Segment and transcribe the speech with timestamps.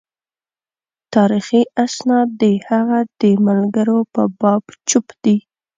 [1.13, 5.37] تاریخي اسناد د هغه د ملګرو په باب چوپ دي.